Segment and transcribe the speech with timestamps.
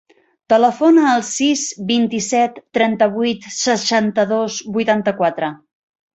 [0.51, 5.53] Telefona al sis, vint-i-set, trenta-vuit, seixanta-dos, vuitanta-quatre.